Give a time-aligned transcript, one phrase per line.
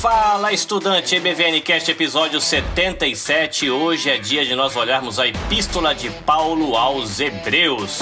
[0.00, 3.68] Fala estudante, EBVN Cast episódio 77.
[3.68, 7.98] Hoje é dia de nós olharmos a Epístola de Paulo aos Hebreus.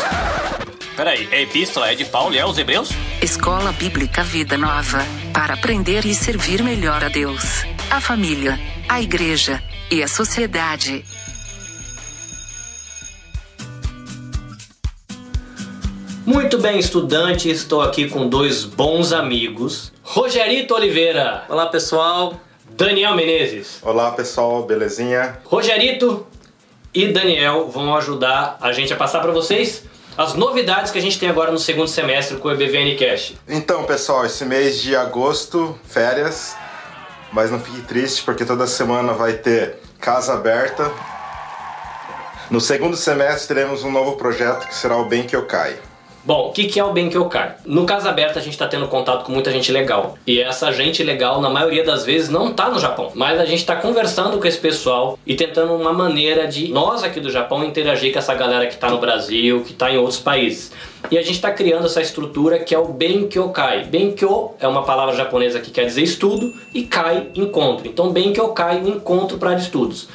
[0.94, 2.90] Peraí, a Epístola é de Paulo e é aos Hebreus?
[3.22, 4.98] Escola Bíblica Vida Nova
[5.32, 8.60] para aprender e servir melhor a Deus, a família,
[8.90, 11.02] a igreja e a sociedade.
[16.26, 19.95] Muito bem, estudante, estou aqui com dois bons amigos.
[20.16, 21.44] Rogerito Oliveira.
[21.46, 22.40] Olá pessoal.
[22.70, 23.80] Daniel Menezes.
[23.82, 25.38] Olá pessoal, belezinha?
[25.44, 26.26] Rogerito
[26.94, 29.82] e Daniel vão ajudar a gente a passar para vocês
[30.16, 33.34] as novidades que a gente tem agora no segundo semestre com o EBVN Cash.
[33.46, 36.56] Então pessoal, esse mês de agosto, férias,
[37.30, 40.90] mas não fique triste porque toda semana vai ter casa aberta.
[42.50, 45.76] No segundo semestre teremos um novo projeto que será o Bem Que Eu Cai.
[46.26, 47.58] Bom, o que, que é o Benkyokar?
[47.64, 50.18] No Casa Aberta a gente está tendo contato com muita gente legal.
[50.26, 53.12] E essa gente legal, na maioria das vezes, não está no Japão.
[53.14, 57.20] Mas a gente está conversando com esse pessoal e tentando uma maneira de nós aqui
[57.20, 60.72] do Japão interagir com essa galera que está no Brasil, que está em outros países.
[61.12, 63.84] E a gente está criando essa estrutura que é o Benkyokai.
[63.84, 67.86] Benkyo é uma palavra japonesa que quer dizer estudo e Kai, encontro.
[67.86, 70.08] Então Benkyokai, um encontro para estudos.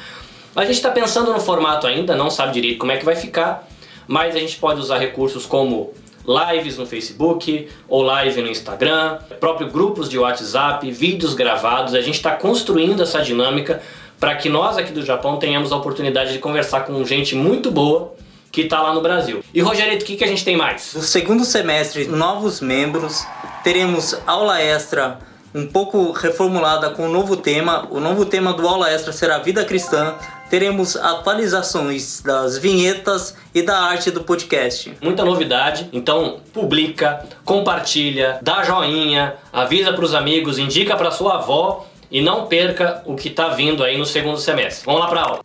[0.54, 3.66] A gente está pensando no formato ainda, não sabe direito como é que vai ficar,
[4.06, 5.92] mas a gente pode usar recursos como
[6.26, 11.94] lives no Facebook ou live no Instagram, próprio grupos de WhatsApp, vídeos gravados.
[11.94, 13.82] A gente está construindo essa dinâmica
[14.20, 18.14] para que nós aqui do Japão tenhamos a oportunidade de conversar com gente muito boa
[18.52, 19.42] que está lá no Brasil.
[19.52, 20.94] E Rogerito, o que, que a gente tem mais?
[20.94, 23.26] No segundo semestre, novos membros,
[23.64, 25.18] teremos aula extra
[25.54, 27.88] um pouco reformulada com um novo tema.
[27.90, 30.14] O novo tema do aula extra será Vida Cristã.
[30.52, 34.92] Teremos atualizações das vinhetas e da arte do podcast.
[35.00, 41.86] Muita novidade, então publica, compartilha, dá joinha, avisa para os amigos, indica para sua avó
[42.10, 44.84] e não perca o que está vindo aí no segundo semestre.
[44.84, 45.40] Vamos lá para a aula.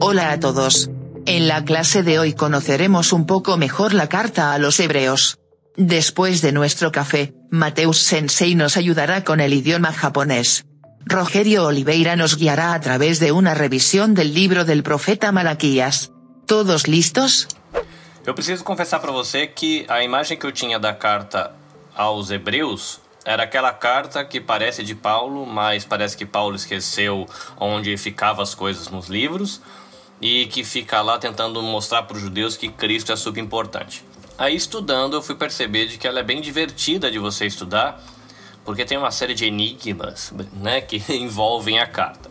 [0.00, 0.88] Hola a todos.
[1.26, 5.36] En la clase de hoy conoceremos un poco mejor la carta a los hebreos.
[5.76, 10.67] Después de nuestro café, Mateus Sensei nos ayudará con el idioma japonés.
[11.10, 16.12] Rogerio Oliveira nos guiará a través de una revisión del libro del profeta Malaquias.
[16.44, 17.48] ¿Todos listos?
[18.26, 21.54] Eu preciso confessar para você que a imagem que eu tinha da carta
[21.96, 27.26] aos Hebreus era aquela carta que parece de Paulo, mas parece que Paulo esqueceu
[27.58, 29.62] onde ficavam as coisas nos livros
[30.20, 34.04] e que fica lá tentando mostrar para os judeus que Cristo é super importante.
[34.36, 37.98] Aí estudando eu fui perceber de que ela é bem divertida de você estudar,
[38.68, 42.28] porque tem uma série de enigmas, né, que envolvem a carta.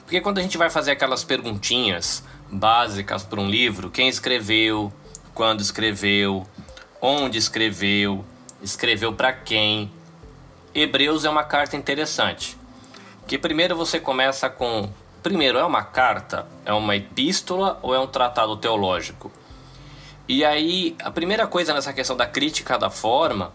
[0.00, 4.92] Porque quando a gente vai fazer aquelas perguntinhas básicas para um livro, quem escreveu,
[5.32, 6.46] quando escreveu,
[7.00, 8.22] onde escreveu,
[8.60, 9.90] escreveu para quem,
[10.74, 12.58] Hebreus é uma carta interessante.
[13.26, 14.86] Que primeiro você começa com
[15.22, 19.32] primeiro é uma carta, é uma epístola ou é um tratado teológico?
[20.28, 23.50] E aí, a primeira coisa nessa questão da crítica da forma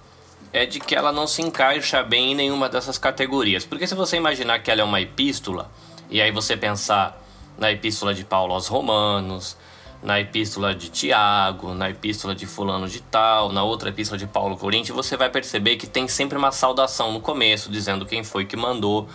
[0.56, 3.66] é de que ela não se encaixa bem em nenhuma dessas categorias.
[3.66, 5.70] Porque se você imaginar que ela é uma epístola,
[6.10, 7.22] e aí você pensar
[7.58, 9.58] na epístola de Paulo aos Romanos,
[10.02, 14.56] na epístola de Tiago, na epístola de Fulano de Tal, na outra epístola de Paulo
[14.56, 18.56] Coríntios, você vai perceber que tem sempre uma saudação no começo, dizendo quem foi que
[18.56, 19.10] mandou.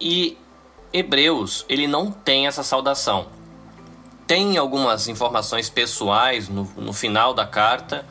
[0.00, 0.38] E
[0.92, 3.26] Hebreus, ele não tem essa saudação
[4.26, 8.04] tem algumas informações pessoais no, no final da carta,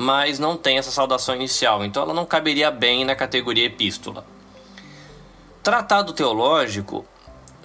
[0.00, 4.24] mas não tem essa saudação inicial, então ela não caberia bem na categoria epístola.
[5.60, 7.04] Tratado teológico,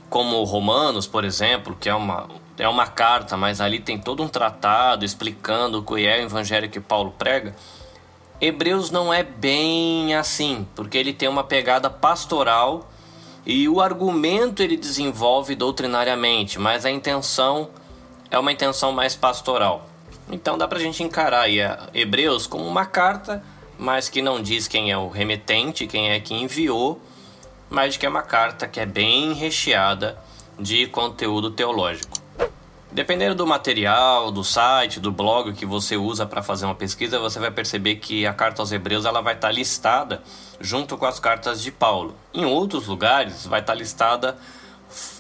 [0.10, 2.28] como Romanos, por exemplo, que é uma,
[2.58, 6.68] é uma carta, mas ali tem todo um tratado explicando o que é o evangelho
[6.72, 7.56] que Paulo prega.
[8.42, 12.90] Hebreus não é bem assim, porque ele tem uma pegada pastoral
[13.46, 17.70] e o argumento ele desenvolve doutrinariamente, mas a intenção
[18.32, 19.93] é uma intenção mais pastoral.
[20.32, 23.44] Então dá pra gente encarar aí a Hebreus como uma carta,
[23.78, 27.02] mas que não diz quem é o remetente, quem é que enviou,
[27.70, 30.18] mas que é uma carta que é bem recheada
[30.60, 32.24] de conteúdo teológico.
[32.92, 37.40] Dependendo do material, do site, do blog que você usa para fazer uma pesquisa, você
[37.40, 40.22] vai perceber que a carta aos Hebreus ela vai estar tá listada
[40.62, 42.16] junto com as cartas de Paulo.
[42.32, 44.38] Em outros lugares, vai estar tá listada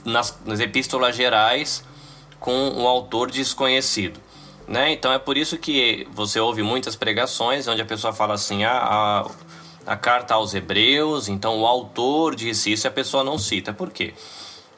[0.06, 1.84] nas, nas epístolas gerais
[2.40, 4.20] com um autor desconhecido.
[4.68, 4.94] Né?
[4.94, 9.26] Então é por isso que você ouve muitas pregações onde a pessoa fala assim: ah,
[9.86, 13.74] a, a carta aos Hebreus, então o autor disse isso e a pessoa não cita.
[13.74, 14.14] Por quê?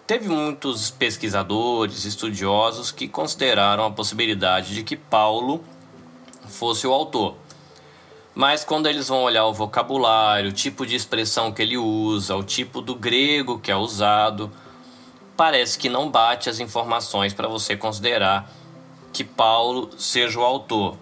[0.07, 5.63] Teve muitos pesquisadores, estudiosos que consideraram a possibilidade de que Paulo
[6.47, 7.35] fosse o autor.
[8.35, 12.43] Mas quando eles vão olhar o vocabulário, o tipo de expressão que ele usa, o
[12.43, 14.51] tipo do grego que é usado,
[15.37, 18.51] parece que não bate as informações para você considerar
[19.15, 20.97] que Paulo seja o autor.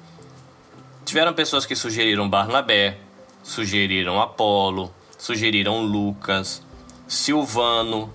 [1.03, 2.99] Tiveram pessoas que sugeriram Barnabé,
[3.41, 6.61] sugeriram Apolo, sugeriram Lucas,
[7.07, 8.13] Silvano,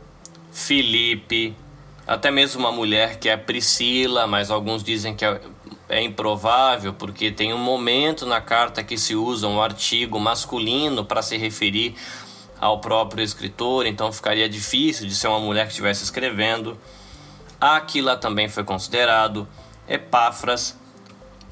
[0.52, 1.52] Felipe,
[2.06, 5.40] até mesmo uma mulher que é Priscila, mas alguns dizem que é,
[5.88, 11.22] é improvável porque tem um momento na carta que se usa um artigo masculino para
[11.22, 11.96] se referir
[12.60, 16.78] ao próprio escritor, então ficaria difícil de ser uma mulher que estivesse escrevendo.
[17.60, 19.48] Aquila também foi considerado,
[19.88, 20.76] Epáfras.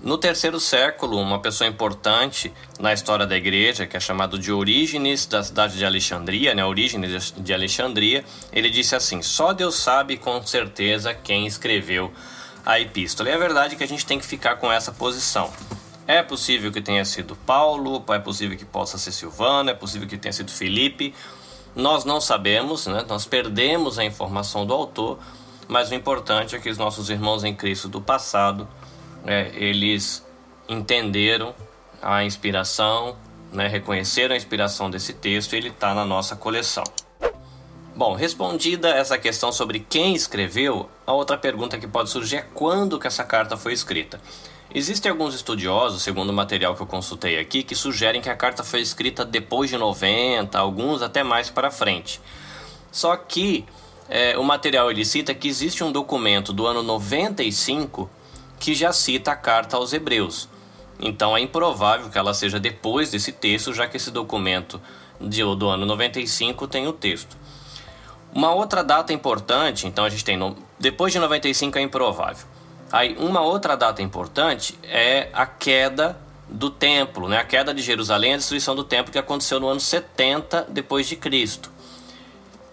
[0.02, 5.24] No terceiro século, uma pessoa importante na história da igreja, que é chamado de Orígenes
[5.24, 6.64] da cidade de Alexandria, né?
[6.64, 12.12] Orígenes de Alexandria, ele disse assim: Só Deus sabe com certeza quem escreveu
[12.64, 13.30] a epístola.
[13.30, 15.50] E é verdade que a gente tem que ficar com essa posição.
[16.06, 20.16] É possível que tenha sido Paulo, é possível que possa ser Silvano, é possível que
[20.16, 21.14] tenha sido Felipe.
[21.74, 23.04] Nós não sabemos, né?
[23.08, 25.18] nós perdemos a informação do autor,
[25.68, 28.68] mas o importante é que os nossos irmãos em Cristo do passado,
[29.26, 30.24] é, eles
[30.68, 31.54] entenderam
[32.02, 33.16] a inspiração,
[33.52, 33.66] né?
[33.66, 36.84] reconheceram a inspiração desse texto e ele está na nossa coleção.
[37.94, 42.98] Bom, respondida essa questão sobre quem escreveu, a outra pergunta que pode surgir é quando
[42.98, 44.20] que essa carta foi escrita.
[44.74, 48.62] Existem alguns estudiosos, segundo o material que eu consultei aqui, que sugerem que a carta
[48.62, 52.20] foi escrita depois de 90, alguns até mais para frente.
[52.92, 53.64] Só que
[54.08, 58.08] é, o material ele cita que existe um documento do ano 95
[58.58, 60.48] que já cita a carta aos Hebreus.
[60.98, 64.80] Então é improvável que ela seja depois desse texto, já que esse documento
[65.20, 67.36] de, do ano 95 tem o texto.
[68.32, 72.46] Uma outra data importante, então a gente tem no, depois de 95 é improvável.
[72.92, 76.18] Aí, uma outra data importante é a queda
[76.48, 77.38] do templo, né?
[77.38, 81.16] A queda de Jerusalém, a destruição do templo que aconteceu no ano 70 depois de
[81.16, 81.70] Cristo.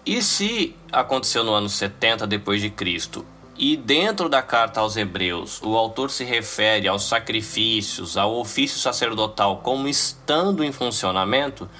[0.06, 3.24] E se aconteceu no ano 70 depois de Cristo,
[3.56, 9.58] e dentro da carta aos Hebreus, o autor se refere aos sacrifícios, ao ofício sacerdotal
[9.58, 11.70] como estando em funcionamento,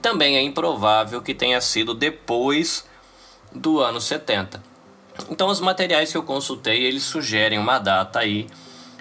[0.00, 2.86] também é improvável que tenha sido depois
[3.52, 4.62] do ano 70.
[5.30, 8.46] Então os materiais que eu consultei, eles sugerem uma data aí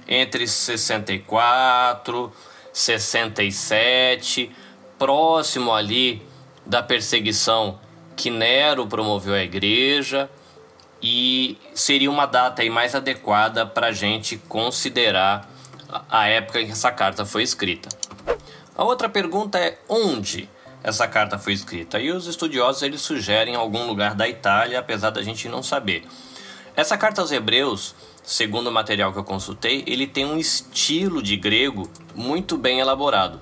[0.08, 2.32] entre 64,
[2.74, 4.52] 67,
[4.98, 6.22] próximo ali
[6.66, 7.80] da perseguição
[8.22, 10.30] que Nero promoveu à igreja
[11.02, 15.50] e seria uma data aí mais adequada para a gente considerar
[16.08, 17.90] a época em que essa carta foi escrita.
[18.78, 20.48] A outra pergunta é onde?
[20.84, 22.00] essa carta foi escrita.
[22.00, 26.04] E os estudiosos eles sugerem algum lugar da Itália, apesar da gente não saber.
[26.76, 31.38] Essa carta aos Hebreus, segundo o material que eu consultei, ele tem um estilo de
[31.38, 33.40] grego muito bem elaborado.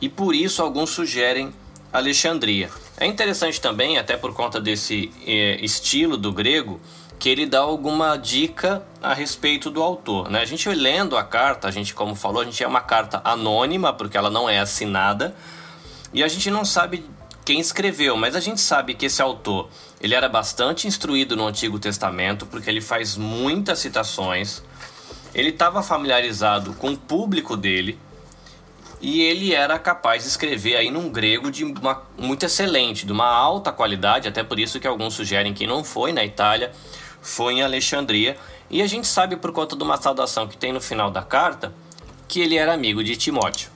[0.00, 1.52] E por isso alguns sugerem
[1.92, 2.70] Alexandria.
[2.96, 6.80] É interessante também, até por conta desse eh, estilo do grego,
[7.18, 10.30] que ele dá alguma dica a respeito do autor.
[10.30, 10.40] Né?
[10.40, 13.92] A gente lendo a carta, a gente, como falou, a gente é uma carta anônima,
[13.92, 15.36] porque ela não é assinada,
[16.12, 17.04] e a gente não sabe
[17.44, 19.68] quem escreveu, mas a gente sabe que esse autor
[20.00, 24.62] ele era bastante instruído no Antigo Testamento, porque ele faz muitas citações.
[25.34, 27.98] Ele estava familiarizado com o público dele
[29.02, 33.26] e ele era capaz de escrever aí num grego de uma, muito excelente, de uma
[33.26, 36.70] alta qualidade, até por isso que alguns sugerem que não foi na Itália,
[37.20, 38.36] foi em Alexandria.
[38.70, 41.74] E a gente sabe por conta de uma saudação que tem no final da carta
[42.28, 43.72] que ele era amigo de Timóteo.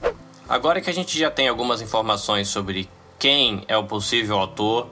[0.47, 4.87] Agora que a gente já tem algumas informações sobre quem é o possível autor,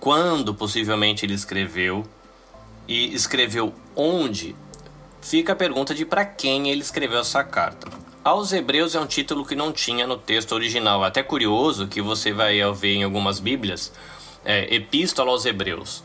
[0.00, 2.02] quando possivelmente ele escreveu
[2.88, 4.56] e escreveu onde,
[5.20, 8.13] fica a pergunta de para quem ele escreveu essa carta.
[8.24, 11.04] Aos Hebreus é um título que não tinha no texto original.
[11.04, 13.92] Até curioso que você vai ver em algumas Bíblias,
[14.42, 16.02] é, Epístola aos Hebreus.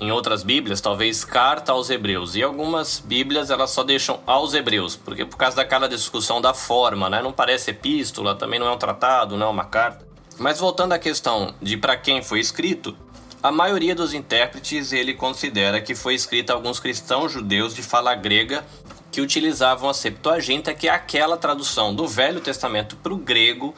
[0.00, 2.34] Em outras Bíblias, talvez carta aos Hebreus.
[2.34, 7.08] E algumas Bíblias elas só deixam aos Hebreus, porque por causa daquela discussão da forma,
[7.08, 7.22] né?
[7.22, 10.04] Não parece epístola, também não é um tratado, não é uma carta.
[10.40, 12.96] Mas voltando à questão de para quem foi escrito,
[13.40, 18.12] a maioria dos intérpretes ele considera que foi escrito a alguns cristãos judeus de fala
[18.16, 18.64] grega
[19.10, 23.74] que utilizavam a Septuaginta, que é aquela tradução do Velho Testamento para o grego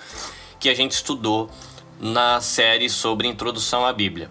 [0.59, 1.51] que a gente estudou
[2.01, 4.31] na série sobre introdução à Bíblia.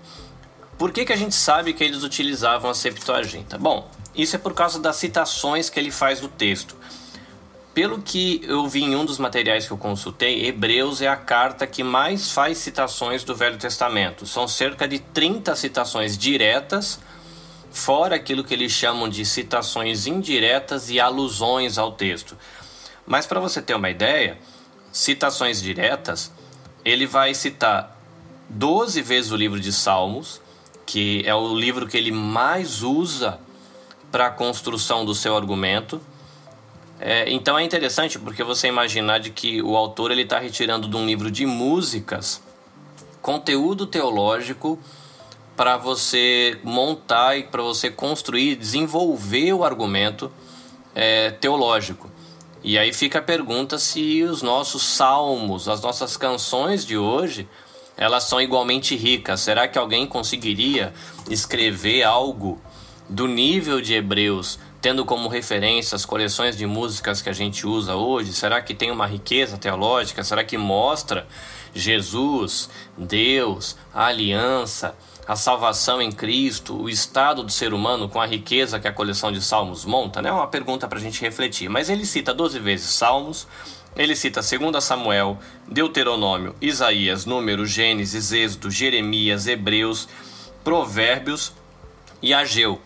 [0.77, 3.57] Por que, que a gente sabe que eles utilizavam a Septuaginta?
[3.57, 6.75] Bom, isso é por causa das citações que ele faz do texto.
[7.73, 11.65] Pelo que eu vi em um dos materiais que eu consultei, Hebreus é a carta
[11.65, 14.25] que mais faz citações do Velho Testamento.
[14.25, 16.99] São cerca de 30 citações diretas,
[17.71, 22.37] fora aquilo que eles chamam de citações indiretas e alusões ao texto.
[23.05, 24.37] Mas para você ter uma ideia,
[24.91, 26.31] citações diretas,
[26.83, 27.97] ele vai citar
[28.49, 30.41] 12 vezes o livro de Salmos,
[30.85, 33.39] que é o livro que ele mais usa
[34.11, 36.01] para a construção do seu argumento.
[36.99, 40.95] É, então é interessante porque você imaginar de que o autor ele está retirando de
[40.95, 42.41] um livro de músicas
[43.21, 44.79] conteúdo teológico
[45.61, 50.31] para você montar e para você construir, desenvolver o argumento
[50.95, 52.09] é, teológico.
[52.63, 57.47] E aí fica a pergunta se os nossos salmos, as nossas canções de hoje,
[57.95, 59.41] elas são igualmente ricas.
[59.41, 60.95] Será que alguém conseguiria
[61.29, 62.59] escrever algo
[63.07, 67.95] do nível de Hebreus, tendo como referência as coleções de músicas que a gente usa
[67.95, 68.33] hoje?
[68.33, 70.23] Será que tem uma riqueza teológica?
[70.23, 71.27] Será que mostra
[71.71, 74.95] Jesus, Deus, a aliança?
[75.27, 79.31] A salvação em Cristo, o estado do ser humano com a riqueza que a coleção
[79.31, 80.21] de Salmos monta?
[80.21, 80.29] Né?
[80.29, 81.69] É uma pergunta para a gente refletir.
[81.69, 83.47] Mas ele cita 12 vezes Salmos,
[83.95, 85.37] ele cita 2 Samuel,
[85.67, 90.07] Deuteronômio, Isaías, Número, Gênesis, Êxodo, Jeremias, Hebreus,
[90.63, 91.53] Provérbios
[92.21, 92.81] e Ageu.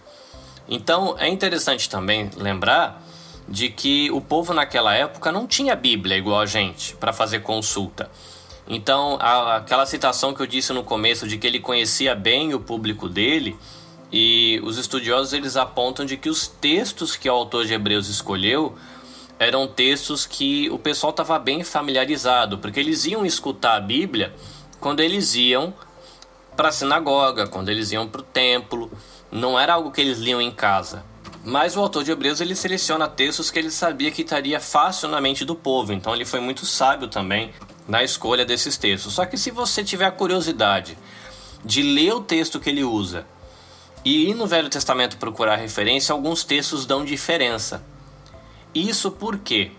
[0.68, 3.04] Então é interessante também lembrar
[3.48, 8.10] de que o povo naquela época não tinha Bíblia igual a gente para fazer consulta.
[8.68, 12.60] Então, a, aquela citação que eu disse no começo de que ele conhecia bem o
[12.60, 13.58] público dele,
[14.12, 18.76] e os estudiosos eles apontam de que os textos que o autor de Hebreus escolheu
[19.38, 24.34] eram textos que o pessoal estava bem familiarizado, porque eles iam escutar a Bíblia
[24.80, 25.74] quando eles iam
[26.56, 28.90] para a sinagoga, quando eles iam para o templo,
[29.30, 31.04] não era algo que eles liam em casa.
[31.44, 35.20] Mas o autor de Hebreus ele seleciona textos que ele sabia que estaria fácil na
[35.20, 37.52] mente do povo, então ele foi muito sábio também
[37.88, 39.14] na escolha desses textos.
[39.14, 40.98] Só que se você tiver a curiosidade
[41.64, 43.26] de ler o texto que ele usa
[44.04, 47.84] e ir no Velho Testamento procurar referência, alguns textos dão diferença.
[48.74, 49.72] Isso por quê?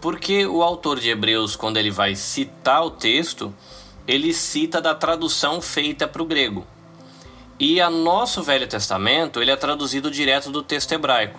[0.00, 3.54] Porque o autor de Hebreus, quando ele vai citar o texto,
[4.06, 6.66] ele cita da tradução feita para o grego.
[7.58, 11.38] E a nosso Velho Testamento, ele é traduzido direto do texto hebraico.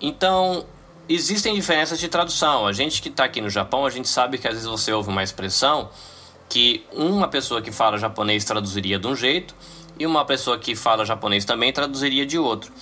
[0.00, 0.66] Então,
[1.08, 2.66] existem diferenças de tradução.
[2.66, 5.08] A gente que está aqui no Japão, a gente sabe que às vezes você ouve
[5.08, 5.90] uma expressão
[6.48, 9.54] que uma pessoa que fala japonês traduziria de um jeito
[9.98, 12.72] e uma pessoa que fala japonês também traduziria de outro.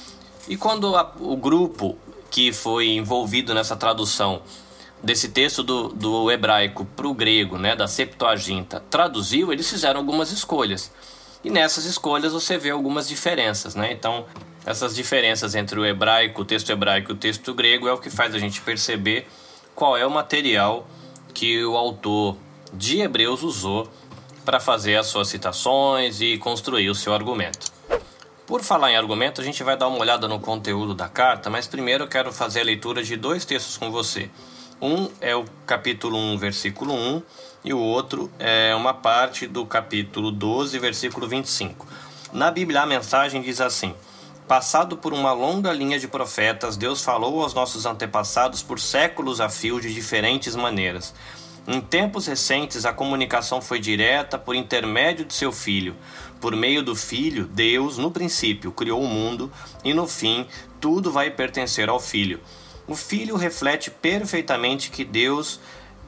[0.49, 1.97] E quando a, o grupo
[2.31, 4.43] que foi envolvido nessa tradução
[5.03, 10.31] desse texto do, do hebraico para o grego, né, da Septuaginta, traduziu, eles fizeram algumas
[10.31, 10.91] escolhas.
[11.45, 13.93] E nessas escolhas você vê algumas diferenças, né?
[13.93, 14.25] Então,
[14.65, 18.09] essas diferenças entre o hebraico, o texto hebraico e o texto grego é o que
[18.09, 19.27] faz a gente perceber
[19.75, 20.89] qual é o material
[21.35, 22.37] que o autor
[22.73, 23.91] de Hebreus usou
[24.45, 27.73] para fazer as suas citações e construir o seu argumento.
[28.47, 31.67] Por falar em argumento, a gente vai dar uma olhada no conteúdo da carta, mas
[31.67, 34.31] primeiro eu quero fazer a leitura de dois textos com você.
[34.81, 37.23] Um é o capítulo 1, versículo 1,
[37.65, 41.87] e o outro é uma parte do capítulo 12, versículo 25.
[42.31, 43.95] Na Bíblia, a mensagem diz assim:
[44.47, 49.49] Passado por uma longa linha de profetas, Deus falou aos nossos antepassados por séculos a
[49.49, 51.15] fio de diferentes maneiras.
[51.67, 55.97] Em tempos recentes, a comunicação foi direta por intermédio de seu Filho.
[56.39, 59.51] Por meio do Filho, Deus, no princípio, criou o mundo
[59.83, 60.47] e no fim,
[60.79, 62.39] tudo vai pertencer ao Filho.
[62.87, 65.59] O Filho reflete perfeitamente que Deus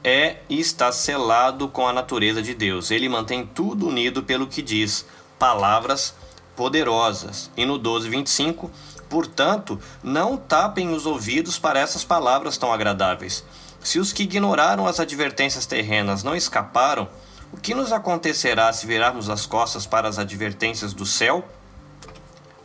[0.03, 2.91] é e está selado com a natureza de Deus.
[2.91, 5.05] Ele mantém tudo unido pelo que diz,
[5.37, 6.13] palavras
[6.55, 7.51] poderosas.
[7.55, 8.71] E no 12, 25,
[9.09, 13.43] portanto, não tapem os ouvidos para essas palavras tão agradáveis.
[13.79, 17.07] Se os que ignoraram as advertências terrenas não escaparam,
[17.51, 21.47] o que nos acontecerá se virarmos as costas para as advertências do céu?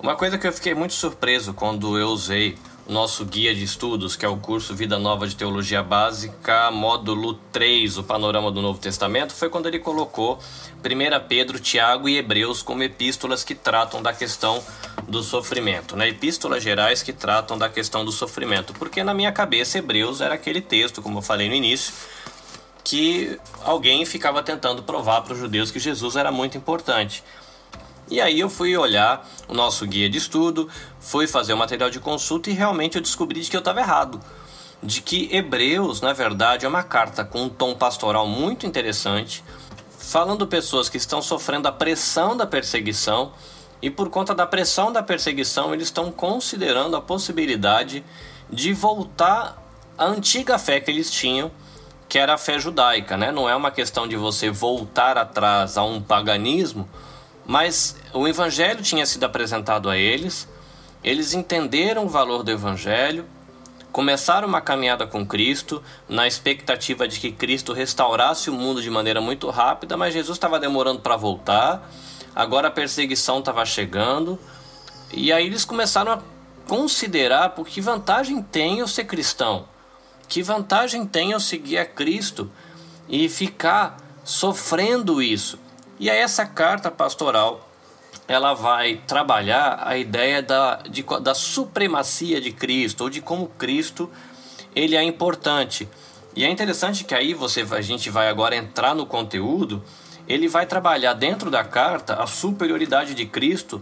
[0.00, 2.58] Uma coisa que eu fiquei muito surpreso quando eu usei
[2.88, 7.98] nosso guia de estudos, que é o curso Vida Nova de Teologia Básica, módulo 3,
[7.98, 10.38] o Panorama do Novo Testamento, foi quando ele colocou
[10.84, 14.62] 1 Pedro, Tiago e Hebreus como epístolas que tratam da questão
[15.08, 16.08] do sofrimento, né?
[16.08, 20.60] epístolas gerais que tratam da questão do sofrimento, porque na minha cabeça Hebreus era aquele
[20.60, 21.92] texto, como eu falei no início,
[22.84, 27.22] que alguém ficava tentando provar para os judeus que Jesus era muito importante.
[28.12, 30.68] E aí eu fui olhar o nosso guia de estudo,
[31.00, 34.20] fui fazer o material de consulta e realmente eu descobri de que eu estava errado.
[34.82, 39.42] De que Hebreus, na verdade, é uma carta com um tom pastoral muito interessante,
[39.98, 43.32] falando pessoas que estão sofrendo a pressão da perseguição
[43.80, 48.04] e por conta da pressão da perseguição eles estão considerando a possibilidade
[48.50, 49.56] de voltar
[49.96, 51.50] à antiga fé que eles tinham,
[52.10, 53.32] que era a fé judaica, né?
[53.32, 56.86] Não é uma questão de você voltar atrás a um paganismo,
[57.44, 60.48] mas o evangelho tinha sido apresentado a eles,
[61.02, 63.26] eles entenderam o valor do evangelho,
[63.90, 69.20] começaram uma caminhada com Cristo, na expectativa de que Cristo restaurasse o mundo de maneira
[69.20, 71.90] muito rápida, mas Jesus estava demorando para voltar,
[72.34, 74.38] agora a perseguição estava chegando,
[75.12, 76.22] e aí eles começaram a
[76.66, 79.66] considerar por que vantagem tem eu ser cristão,
[80.28, 82.50] que vantagem tem eu seguir a Cristo
[83.08, 85.58] e ficar sofrendo isso.
[86.02, 87.70] E aí essa carta pastoral
[88.26, 94.10] ela vai trabalhar a ideia da, de, da supremacia de Cristo, ou de como Cristo
[94.74, 95.88] ele é importante.
[96.34, 99.80] E é interessante que aí você, a gente vai agora entrar no conteúdo,
[100.26, 103.80] ele vai trabalhar dentro da carta a superioridade de Cristo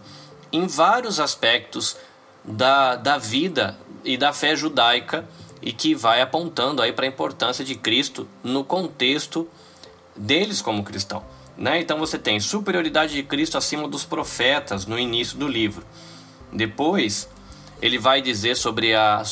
[0.52, 1.96] em vários aspectos
[2.44, 5.26] da, da vida e da fé judaica
[5.62, 9.48] e que vai apontando aí para a importância de Cristo no contexto
[10.14, 11.39] deles como cristão.
[11.56, 11.80] Né?
[11.80, 15.84] Então você tem superioridade de Cristo acima dos profetas no início do livro.
[16.52, 17.28] Depois,
[17.80, 19.22] ele vai dizer sobre a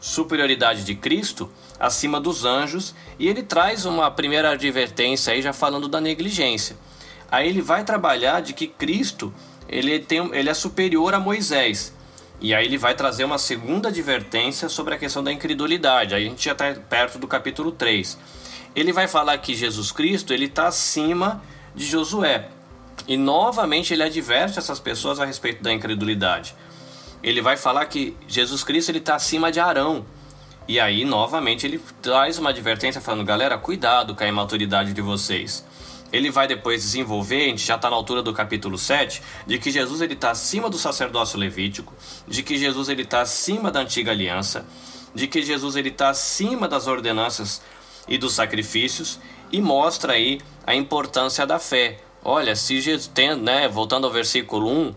[0.00, 5.88] superioridade de Cristo acima dos anjos e ele traz uma primeira advertência aí já falando
[5.88, 6.76] da negligência.
[7.30, 9.32] Aí ele vai trabalhar de que Cristo
[9.68, 11.94] ele, tem, ele é superior a Moisés.
[12.40, 16.14] E aí ele vai trazer uma segunda advertência sobre a questão da incredulidade.
[16.14, 18.18] Aí a gente já está perto do capítulo 3.
[18.74, 21.42] Ele vai falar que Jesus Cristo ele está acima
[21.74, 22.48] de Josué.
[23.06, 26.54] E novamente ele adverte essas pessoas a respeito da incredulidade.
[27.22, 30.04] Ele vai falar que Jesus Cristo ele está acima de Arão.
[30.66, 35.64] E aí novamente ele traz uma advertência falando, galera, cuidado com a imaturidade de vocês.
[36.12, 39.70] Ele vai depois desenvolver, a gente já está na altura do capítulo 7, de que
[39.70, 41.94] Jesus ele está acima do sacerdócio levítico,
[42.28, 44.66] de que Jesus ele está acima da antiga aliança,
[45.14, 47.62] de que Jesus ele está acima das ordenanças
[48.08, 49.18] e dos sacrifícios
[49.50, 51.98] e mostra aí a importância da fé.
[52.24, 54.94] Olha, se Jesus tem, né, voltando ao versículo 1,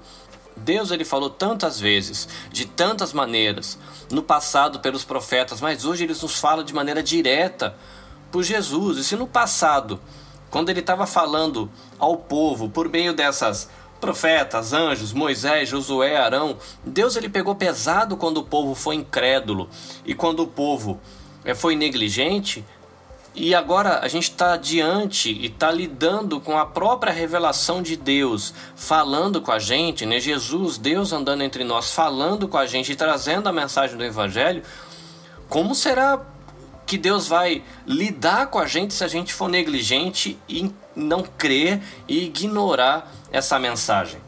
[0.57, 3.77] Deus ele falou tantas vezes, de tantas maneiras,
[4.09, 7.75] no passado pelos profetas, mas hoje ele nos fala de maneira direta
[8.31, 8.97] por Jesus.
[8.97, 9.99] E se no passado,
[10.49, 17.15] quando ele estava falando ao povo por meio dessas profetas, anjos, Moisés, Josué, Arão, Deus
[17.15, 19.69] ele pegou pesado quando o povo foi incrédulo
[20.05, 20.99] e quando o povo
[21.43, 22.63] eh, foi negligente,
[23.35, 28.53] e agora a gente está diante e está lidando com a própria revelação de Deus,
[28.75, 30.19] falando com a gente, né?
[30.19, 34.63] Jesus, Deus andando entre nós, falando com a gente e trazendo a mensagem do Evangelho.
[35.49, 36.21] Como será
[36.85, 41.81] que Deus vai lidar com a gente se a gente for negligente e não crer
[42.07, 44.19] e ignorar essa mensagem?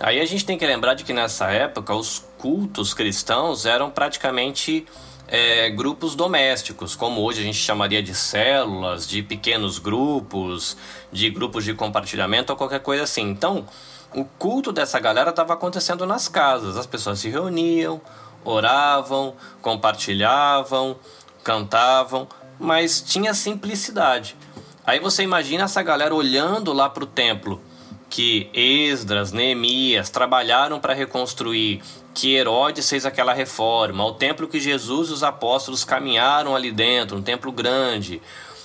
[0.00, 4.86] Aí a gente tem que lembrar de que nessa época os cultos cristãos eram praticamente
[5.28, 10.76] é, grupos domésticos, como hoje a gente chamaria de células, de pequenos grupos,
[11.12, 13.28] de grupos de compartilhamento ou qualquer coisa assim.
[13.28, 13.66] Então,
[14.14, 18.00] o culto dessa galera estava acontecendo nas casas, as pessoas se reuniam,
[18.42, 20.96] oravam, compartilhavam,
[21.44, 22.26] cantavam,
[22.58, 24.34] mas tinha simplicidade.
[24.86, 27.60] Aí você imagina essa galera olhando lá para o templo
[28.08, 31.82] que Esdras, Neemias trabalharam para reconstruir,
[32.18, 37.16] que Herodes fez aquela reforma, o templo que Jesus e os apóstolos caminharam ali dentro,
[37.16, 38.20] um templo grande,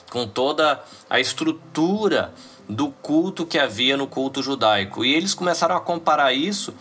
[0.09, 2.33] com toda a estrutura
[2.67, 5.05] do culto que havia no culto judaico.
[5.05, 6.73] E eles começaram a comparar isso,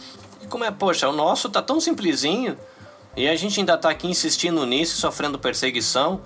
[0.42, 2.56] e como é, poxa, o nosso tá tão simplesinho,
[3.14, 6.22] e a gente ainda está aqui insistindo nisso, sofrendo perseguição.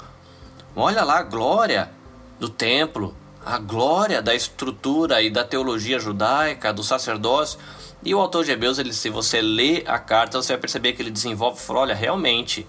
[0.76, 1.90] Olha lá a glória
[2.38, 7.58] do templo, a glória da estrutura e da teologia judaica, do sacerdócio.
[8.06, 11.10] E o autor de ele, se você lê a carta, você vai perceber que ele
[11.10, 12.64] desenvolve, fala, olha, realmente,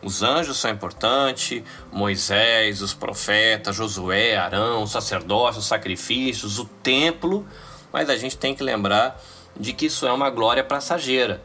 [0.00, 7.44] os anjos são importantes, Moisés, os profetas, Josué, Arão, o sacerdócio, os sacrifícios, o templo,
[7.92, 9.20] mas a gente tem que lembrar
[9.58, 11.42] de que isso é uma glória passageira,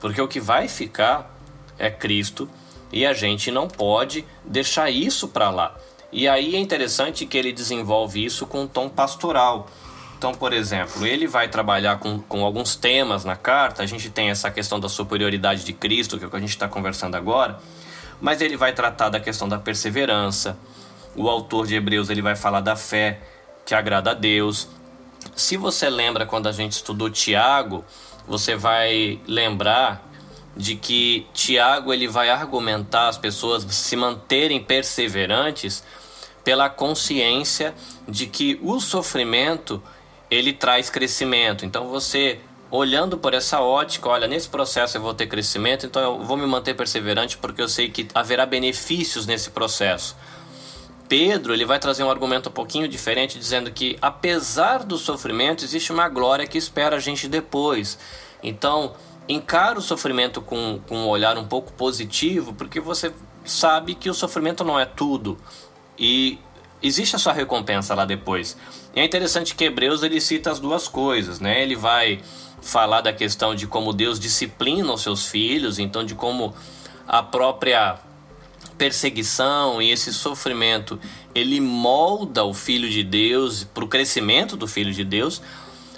[0.00, 1.32] porque o que vai ficar
[1.78, 2.50] é Cristo
[2.90, 5.76] e a gente não pode deixar isso para lá.
[6.10, 9.68] E aí é interessante que ele desenvolve isso com um tom pastoral.
[10.18, 13.84] Então, por exemplo, ele vai trabalhar com, com alguns temas na carta.
[13.84, 16.50] A gente tem essa questão da superioridade de Cristo, que é o que a gente
[16.50, 17.60] está conversando agora.
[18.20, 20.58] Mas ele vai tratar da questão da perseverança.
[21.14, 23.20] O autor de Hebreus ele vai falar da fé
[23.64, 24.68] que agrada a Deus.
[25.36, 27.84] Se você lembra quando a gente estudou Tiago,
[28.26, 30.04] você vai lembrar
[30.56, 35.84] de que Tiago ele vai argumentar as pessoas se manterem perseverantes
[36.42, 37.72] pela consciência
[38.08, 39.80] de que o sofrimento
[40.30, 41.64] ele traz crescimento.
[41.64, 46.24] Então você olhando por essa ótica, olha, nesse processo eu vou ter crescimento, então eu
[46.24, 50.16] vou me manter perseverante porque eu sei que haverá benefícios nesse processo.
[51.08, 55.90] Pedro ele vai trazer um argumento um pouquinho diferente, dizendo que apesar do sofrimento existe
[55.90, 57.98] uma glória que espera a gente depois.
[58.42, 58.94] Então
[59.26, 63.12] encara o sofrimento com, com um olhar um pouco positivo, porque você
[63.44, 65.38] sabe que o sofrimento não é tudo
[65.98, 66.38] e
[66.82, 68.56] existe a sua recompensa lá depois.
[68.94, 71.62] E é interessante que Hebreus ele cita as duas coisas, né?
[71.62, 72.20] Ele vai
[72.60, 76.54] falar da questão de como Deus disciplina os seus filhos, então de como
[77.06, 77.98] a própria
[78.76, 81.00] perseguição e esse sofrimento
[81.34, 85.42] ele molda o filho de Deus para o crescimento do filho de Deus,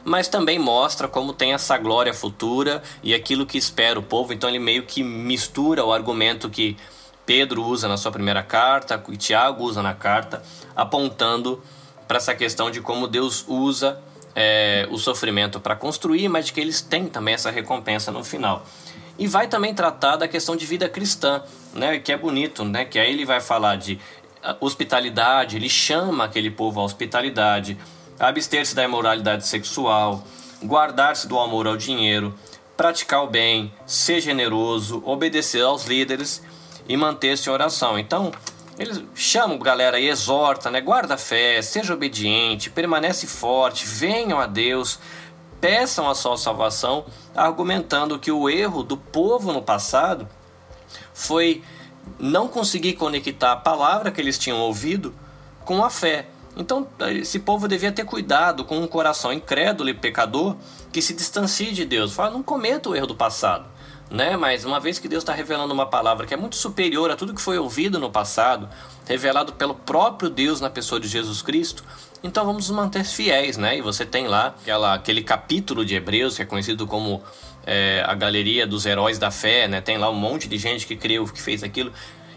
[0.05, 4.33] mas também mostra como tem essa glória futura e aquilo que espera o povo.
[4.33, 6.77] Então ele meio que mistura o argumento que
[7.31, 10.43] Pedro usa na sua primeira carta, e Tiago usa na carta,
[10.75, 11.63] apontando
[12.09, 14.01] para essa questão de como Deus usa
[14.35, 18.67] é, o sofrimento para construir, mas de que eles têm também essa recompensa no final.
[19.17, 21.41] E vai também tratar da questão de vida cristã,
[21.73, 24.01] né, que é bonito, né, que aí ele vai falar de
[24.43, 27.79] ah, hospitalidade, ele chama aquele povo à hospitalidade,
[28.19, 30.25] abster-se da imoralidade sexual,
[30.65, 32.35] guardar-se do amor ao dinheiro,
[32.77, 36.43] praticar o bem, ser generoso, obedecer aos líderes
[36.91, 37.97] e manter-se em oração.
[37.97, 38.33] Então,
[38.77, 40.81] eles chamam galera e exorta, né?
[40.81, 44.99] Guarda a fé, seja obediente, permanece forte, venham a Deus,
[45.61, 50.29] peçam a sua salvação, argumentando que o erro do povo no passado
[51.15, 51.63] foi
[52.19, 55.15] não conseguir conectar a palavra que eles tinham ouvido
[55.65, 56.27] com a fé.
[56.57, 60.57] Então, esse povo devia ter cuidado com um coração incrédulo e pecador
[60.93, 62.13] que se distancie de Deus.
[62.13, 63.67] Fala, não cometa o erro do passado.
[64.11, 64.37] Né?
[64.37, 67.33] Mas uma vez que Deus está revelando uma palavra que é muito superior a tudo
[67.33, 68.69] que foi ouvido no passado,
[69.07, 71.85] revelado pelo próprio Deus na pessoa de Jesus Cristo,
[72.23, 73.79] então vamos nos manter fiéis, né?
[73.79, 77.23] E você tem lá aquela, aquele capítulo de Hebreus que é conhecido como
[77.65, 79.81] é, a galeria dos heróis da fé, né?
[79.81, 81.93] Tem lá um monte de gente que creu, que fez aquilo,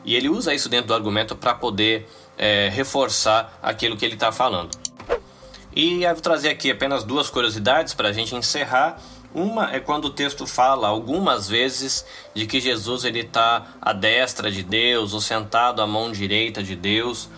[0.06, 2.08] e ele usa isso dentro do argumento para poder
[2.38, 4.70] é, reforçar aquilo que ele está falando.
[5.76, 9.02] E eu vou trazer aqui apenas duas curiosidades para a gente encerrar.
[9.34, 14.52] Uma é quando o texto fala algumas vezes de que Jesus ele está à destra
[14.52, 17.30] de Deus ou sentado à mão direita de Deus.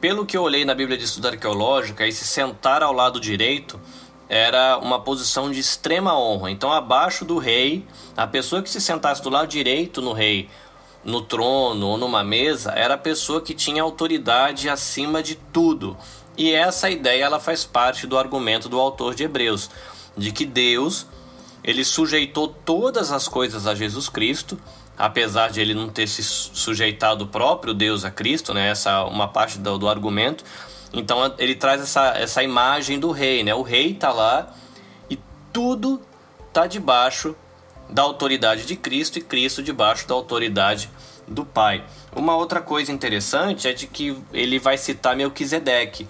[0.00, 3.80] Pelo que eu olhei na Bíblia de Estudo Arqueológico, esse sentar ao lado direito
[4.28, 6.50] era uma posição de extrema honra.
[6.50, 7.84] Então, abaixo do rei,
[8.16, 10.48] a pessoa que se sentasse do lado direito no rei
[11.04, 15.96] no trono ou numa mesa era a pessoa que tinha autoridade acima de tudo.
[16.36, 19.70] E essa ideia ela faz parte do argumento do autor de Hebreus,
[20.16, 21.06] de que Deus
[21.64, 24.58] ele sujeitou todas as coisas a Jesus Cristo,
[24.98, 28.68] apesar de ele não ter se sujeitado o próprio Deus a Cristo, né?
[28.68, 30.44] Essa é uma parte do, do argumento.
[30.92, 33.54] Então ele traz essa, essa imagem do rei, né?
[33.54, 34.54] O rei está lá
[35.08, 35.18] e
[35.52, 36.02] tudo
[36.46, 37.34] está debaixo
[37.88, 40.90] da autoridade de Cristo e Cristo debaixo da autoridade
[41.26, 41.82] do Pai.
[42.14, 46.06] Uma outra coisa interessante é de que ele vai citar Melquisedeque,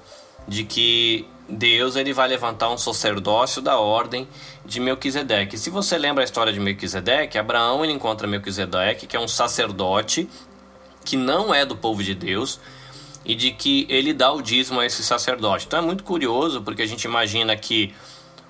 [0.47, 4.26] de que Deus ele vai levantar um sacerdócio da ordem
[4.64, 5.59] de Melquisedeque.
[5.59, 10.28] Se você lembra a história de Melquisedeque, Abraão ele encontra Melquisedeque, que é um sacerdote
[11.04, 12.59] que não é do povo de Deus,
[13.24, 15.66] e de que ele dá o dízimo a esse sacerdote.
[15.66, 17.94] Então é muito curioso porque a gente imagina que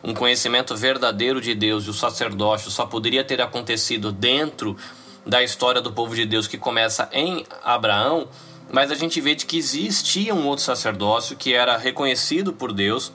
[0.02, 4.76] um conhecimento verdadeiro de Deus e o sacerdócio só poderia ter acontecido dentro
[5.24, 8.28] da história do povo de Deus que começa em Abraão,
[8.74, 13.12] mas a gente vê de que existia um outro sacerdócio que era reconhecido por Deus,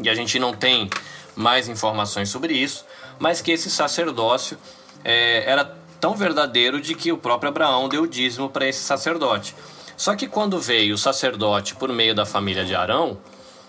[0.00, 0.90] e a gente não tem
[1.36, 2.84] mais informações sobre isso,
[3.16, 4.58] mas que esse sacerdócio
[5.04, 9.54] é, era tão verdadeiro de que o próprio Abraão deu dízimo para esse sacerdote.
[9.96, 13.18] Só que quando veio o sacerdote por meio da família de Arão,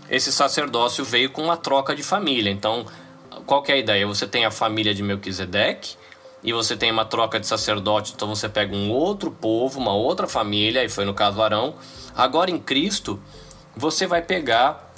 [0.09, 2.49] esse sacerdócio veio com uma troca de família.
[2.49, 2.87] Então,
[3.45, 4.07] qual é a ideia?
[4.07, 5.95] Você tem a família de Melquisedeque
[6.43, 10.28] e você tem uma troca de sacerdote, então você pega um outro povo, uma outra
[10.28, 11.75] família, e foi no caso Arão.
[12.15, 13.21] Agora em Cristo,
[13.75, 14.93] você vai pegar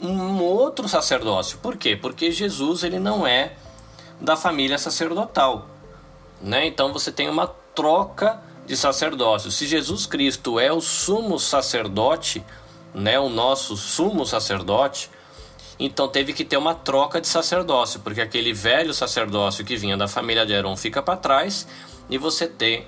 [0.00, 1.58] um outro sacerdócio.
[1.58, 1.96] Por quê?
[1.96, 3.54] Porque Jesus ele não é
[4.20, 5.66] da família sacerdotal,
[6.40, 6.66] né?
[6.66, 9.50] Então você tem uma troca de sacerdócio.
[9.50, 12.44] Se Jesus Cristo é o sumo sacerdote,
[12.92, 15.10] né, o nosso sumo sacerdote,
[15.78, 20.08] então teve que ter uma troca de sacerdócio, porque aquele velho sacerdócio que vinha da
[20.08, 21.66] família de Aaron fica para trás
[22.08, 22.86] e você tem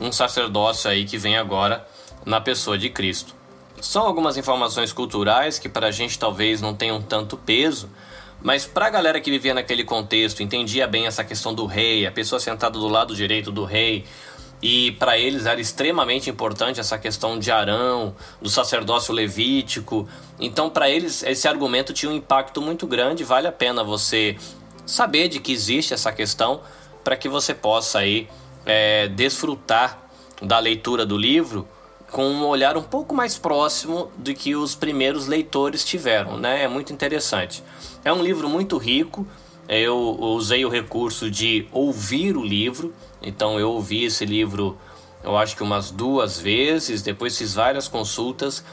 [0.00, 1.86] um sacerdócio aí que vem agora
[2.24, 3.34] na pessoa de Cristo.
[3.80, 7.90] São algumas informações culturais que para a gente talvez não tenham tanto peso,
[8.42, 12.12] mas para a galera que vivia naquele contexto, entendia bem essa questão do rei, a
[12.12, 14.06] pessoa sentada do lado direito do rei,
[14.62, 20.06] e para eles era extremamente importante essa questão de Arão, do sacerdócio levítico.
[20.38, 23.24] Então, para eles, esse argumento tinha um impacto muito grande.
[23.24, 24.36] Vale a pena você
[24.84, 26.60] saber de que existe essa questão
[27.02, 28.28] para que você possa aí
[28.66, 29.98] é, desfrutar
[30.42, 31.66] da leitura do livro
[32.10, 36.64] com um olhar um pouco mais próximo do que os primeiros leitores tiveram, né?
[36.64, 37.62] É muito interessante.
[38.04, 39.26] É um livro muito rico,
[39.70, 42.92] eu usei o recurso de ouvir o livro.
[43.22, 44.76] Então eu ouvi esse livro,
[45.22, 48.64] eu acho que umas duas vezes, depois fiz várias consultas.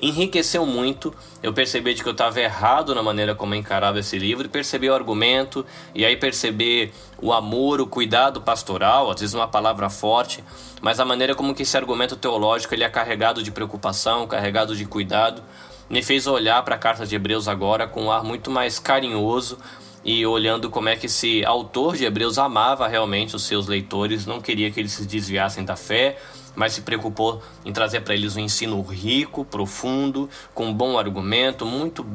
[0.00, 1.12] Enriqueceu muito.
[1.42, 4.88] Eu percebi de que eu estava errado na maneira como eu encarava esse livro, percebi
[4.88, 5.64] o argumento,
[5.94, 6.90] e aí perceber
[7.20, 10.42] o amor, o cuidado pastoral, às vezes uma palavra forte,
[10.80, 14.86] mas a maneira como que esse argumento teológico ele é carregado de preocupação, carregado de
[14.86, 15.42] cuidado,
[15.88, 19.58] me fez olhar para a carta de Hebreus agora com um ar muito mais carinhoso
[20.06, 24.40] e olhando como é que esse autor de Hebreus amava realmente os seus leitores, não
[24.40, 26.16] queria que eles se desviassem da fé,
[26.54, 31.66] mas se preocupou em trazer para eles um ensino rico, profundo, com um bom argumento,
[31.66, 32.06] muito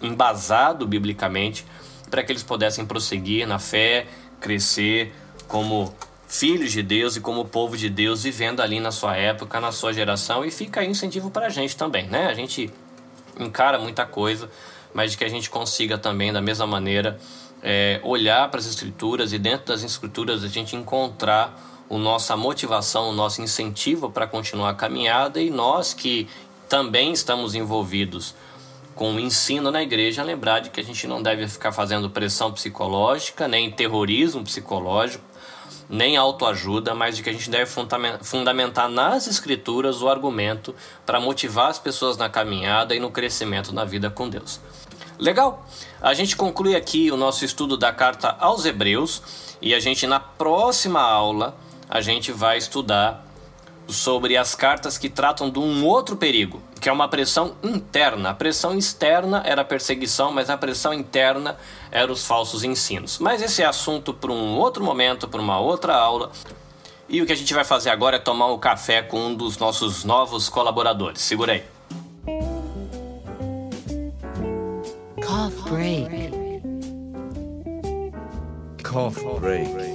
[0.00, 1.66] embasado biblicamente,
[2.08, 4.06] para que eles pudessem prosseguir na fé,
[4.40, 5.12] crescer
[5.48, 5.92] como
[6.28, 9.92] filhos de Deus e como povo de Deus, vivendo ali na sua época, na sua
[9.92, 12.28] geração, e fica aí incentivo para a gente também, né?
[12.28, 12.72] A gente
[13.40, 14.48] encara muita coisa,
[14.94, 17.18] mas de que a gente consiga também, da mesma maneira,
[17.62, 23.10] é, olhar para as escrituras e dentro das escrituras a gente encontrar o nossa motivação,
[23.10, 26.28] o nosso incentivo para continuar a caminhada e nós que
[26.68, 28.34] também estamos envolvidos
[28.94, 32.52] com o ensino na igreja, lembrar de que a gente não deve ficar fazendo pressão
[32.52, 35.24] psicológica, nem terrorismo psicológico,
[35.88, 37.70] nem autoajuda, mas de que a gente deve
[38.22, 43.84] fundamentar nas escrituras o argumento para motivar as pessoas na caminhada e no crescimento na
[43.84, 44.60] vida com Deus.
[45.18, 45.64] Legal?
[46.00, 49.22] A gente conclui aqui o nosso estudo da carta aos Hebreus
[49.62, 51.56] e a gente na próxima aula
[51.88, 53.24] a gente vai estudar
[53.86, 58.30] sobre as cartas que tratam de um outro perigo, que é uma pressão interna.
[58.30, 61.56] A pressão externa era a perseguição, mas a pressão interna
[61.90, 63.18] era os falsos ensinos.
[63.18, 66.32] Mas esse é assunto para um outro momento, para uma outra aula.
[67.08, 69.58] E o que a gente vai fazer agora é tomar um café com um dos
[69.58, 71.20] nossos novos colaboradores.
[71.20, 71.73] Segura aí.
[75.44, 76.08] Cough break.
[78.82, 79.93] Cough break.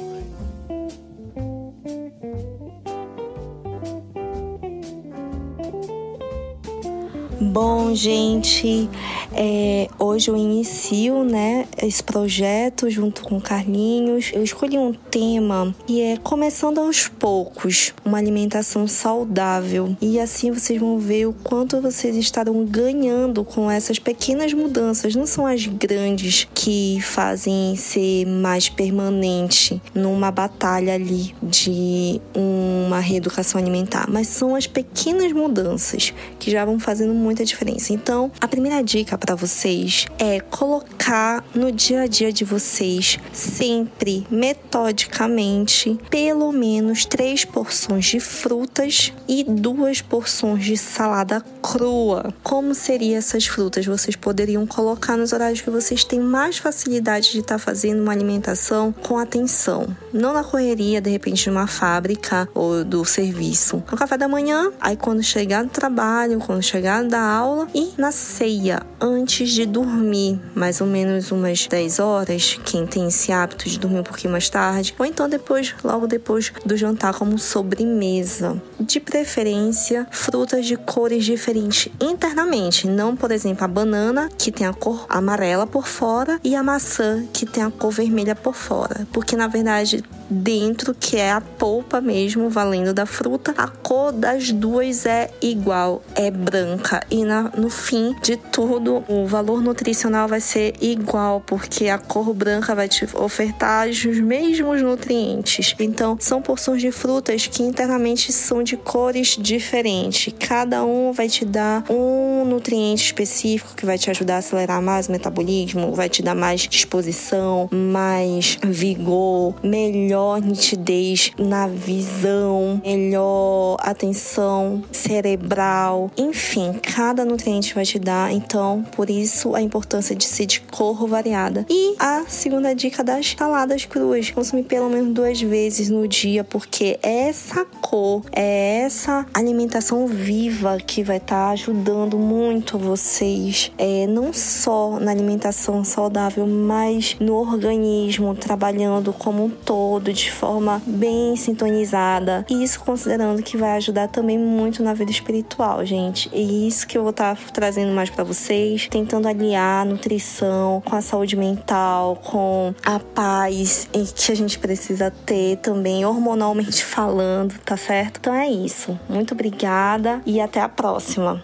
[7.51, 8.87] Bom, gente,
[9.33, 14.29] é, hoje eu inicio né, esse projeto junto com Carlinhos.
[14.31, 19.97] Eu escolhi um tema que é começando aos poucos, uma alimentação saudável.
[19.99, 25.15] E assim vocês vão ver o quanto vocês estarão ganhando com essas pequenas mudanças.
[25.15, 33.59] Não são as grandes que fazem ser mais permanente numa batalha ali de uma reeducação
[33.59, 37.93] alimentar, mas são as pequenas mudanças que já vão fazendo muito muita diferença.
[37.93, 44.27] Então, a primeira dica para vocês é colocar no dia a dia de vocês sempre
[44.29, 52.33] metodicamente pelo menos três porções de frutas e duas porções de salada crua.
[52.43, 53.85] Como seriam essas frutas?
[53.85, 58.11] Vocês poderiam colocar nos horários que vocês têm mais facilidade de estar tá fazendo uma
[58.11, 63.83] alimentação com atenção, não na correria de repente de uma fábrica ou do serviço.
[63.89, 68.11] No café da manhã, aí quando chegar no trabalho, quando chegar da aula e na
[68.11, 73.79] ceia, antes de dormir, mais ou menos umas 10 horas, quem tem esse hábito de
[73.79, 78.61] dormir um pouquinho mais tarde, ou então depois, logo depois do jantar como sobremesa.
[78.79, 84.73] De preferência, frutas de cores diferentes internamente, não, por exemplo, a banana que tem a
[84.73, 89.35] cor amarela por fora e a maçã que tem a cor vermelha por fora, porque
[89.35, 95.05] na verdade dentro, que é a polpa mesmo, valendo da fruta, a cor das duas
[95.05, 97.01] é igual, é branca.
[97.09, 102.33] E na, no fim de tudo, o valor nutricional vai ser igual, porque a cor
[102.33, 105.75] branca vai te ofertar os mesmos nutrientes.
[105.79, 110.33] Então, são porções de frutas que internamente são de cores diferentes.
[110.39, 115.07] Cada um vai te dar um nutriente específico que vai te ajudar a acelerar mais
[115.07, 124.83] o metabolismo, vai te dar mais disposição, mais vigor, melhor nitidez na visão, melhor atenção
[124.91, 130.61] cerebral, enfim, cada nutriente vai te dar, então por isso a importância de ser de
[130.61, 131.65] cor variada.
[131.69, 136.99] E a segunda dica das saladas cruas, consumir pelo menos duas vezes no dia, porque
[137.01, 144.31] essa cor, é essa alimentação viva que vai estar tá ajudando muito vocês, é, não
[144.31, 152.45] só na alimentação saudável, mas no organismo, trabalhando como um todo de forma bem sintonizada.
[152.49, 156.29] E isso considerando que vai ajudar também muito na vida espiritual, gente.
[156.33, 160.81] E isso que eu vou estar tá trazendo mais para vocês, tentando aliar a nutrição
[160.85, 167.57] com a saúde mental, com a paz que a gente precisa ter também hormonalmente falando,
[167.59, 168.17] tá certo?
[168.17, 168.99] Então é isso.
[169.09, 171.43] Muito obrigada e até a próxima.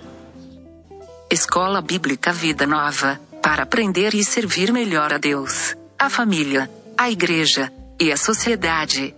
[1.32, 5.76] Escola Bíblica Vida Nova para aprender e servir melhor a Deus.
[5.98, 9.16] a família, a igreja e a sociedade.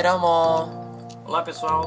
[0.00, 1.86] いどうも Olá pessoal,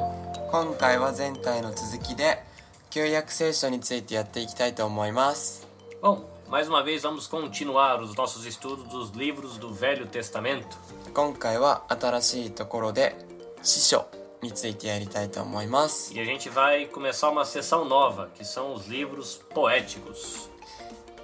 [0.51, 2.43] 今回は前回の続きで
[2.91, 5.67] 旧約聖書についてやっていきたいと思います
[6.01, 10.77] bom, mais uma vez vamos continuar os nossos estudos dos livros do Velho Testamento.
[11.13, 13.15] 今回は新しいところで
[13.63, 14.05] 司書
[14.41, 20.49] についてやりたいと思います E a gente vai começar uma sessão nova, que são os livros poéticos.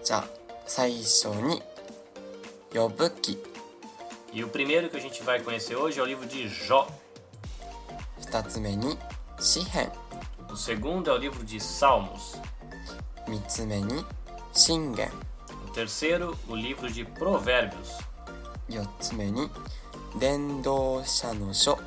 [0.03, 0.25] じゃあ
[0.67, 1.61] 最初に
[2.73, 3.37] 呼ぶ記
[4.33, 6.87] E o primeiro que a gente vai conhecer hoje é o livro de Jó.
[8.19, 8.97] 二つ目に
[9.39, 9.89] 詩編
[10.51, 12.37] O segundo é o livro de Salmos.
[13.27, 14.03] 三つ目に
[14.53, 15.09] 信玄
[15.67, 17.99] O terceiro, o livro de Provérbios.
[18.69, 19.49] 四つ目に
[20.19, 21.77] 伝道者の書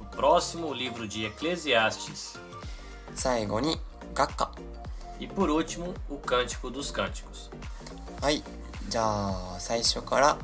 [0.00, 2.38] O próximo, o livro de Eclesiastes.
[3.14, 3.78] 最後に
[4.14, 4.50] 画家
[5.18, 7.50] E por último, o Cântico dos Cânticos.
[8.20, 8.42] はい
[8.88, 10.38] じゃあ最初から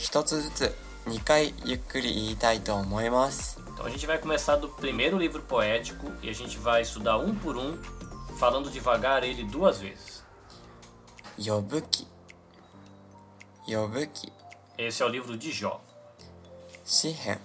[0.00, 0.74] 一つずつ
[1.06, 7.34] 2回ゆっくり言いたいと思います Então a gente vai começar do primeiro livro poético e a gente vai estudar um
[7.34, 7.76] por um,
[8.38, 10.24] falando devagar ele duas vezes.
[11.38, 12.06] 呼ぶ記
[13.66, 14.32] 呼ぶ記
[14.78, 15.80] Esse é o livro de Jó.
[16.84, 17.38] 詩編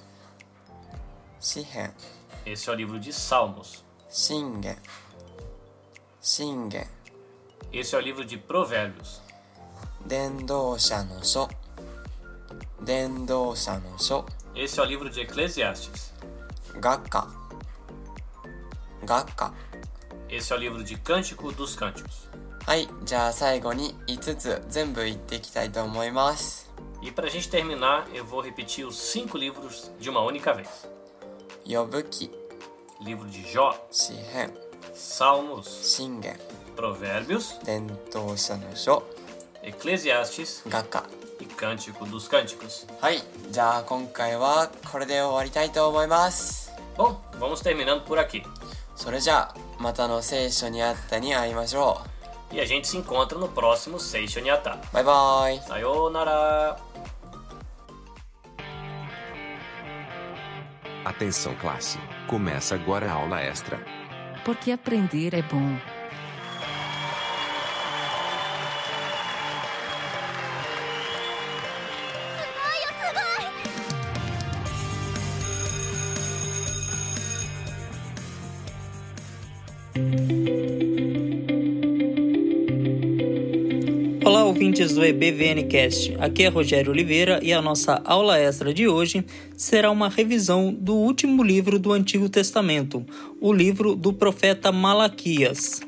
[1.41, 1.91] 詩編
[2.45, 3.84] Esse é o livro de Salmos.
[4.10, 4.78] 信玄
[6.21, 6.88] 信玄
[7.74, 9.19] Esse é o livro de Provérbios.
[10.08, 11.50] 伝道者の書
[12.84, 16.12] 伝道者の書 Esse é o livro de Eclesiastes.
[16.80, 17.28] 画家
[19.06, 19.54] 画家
[20.30, 22.30] Esse é o livro de Cântico dos Cânticos.
[22.65, 26.69] はいじゃあ最後に5つ全部言っていきたいと思います
[27.02, 30.67] E para a gente terminar, eu vou repetir os cinco livros de uma única vez:
[31.65, 32.30] 呼ぶ記
[33.04, 34.52] livro de Jó, 詩編
[34.93, 36.38] Salmos, 信玄
[36.76, 39.04] Provérbios, 伝道者の書
[39.63, 41.04] Eclesiastes 画家
[41.39, 42.88] e Cântico dos Cânticos.
[43.02, 48.43] はいじゃあ今回はこれで終わりたいと思います Bom, vamos terminando por aqui.
[48.95, 52.02] それじゃあまたの聖書にあったに会いましょ
[52.54, 54.76] E a gente se encontra no próximo Seishon Yata.
[54.76, 56.76] うバイバイ Sayonara!
[61.04, 61.97] Atenção classe.
[62.28, 63.80] Começa agora a aula extra.
[64.45, 65.78] Porque aprender é bom.
[84.24, 86.16] Olá, ouvintes do EBVNcast.
[86.18, 89.24] Aqui é Rogério Oliveira e a nossa aula extra de hoje
[89.56, 93.06] será uma revisão do último livro do Antigo Testamento,
[93.40, 95.80] o livro do profeta Malaquias.